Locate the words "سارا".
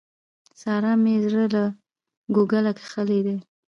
0.61-0.93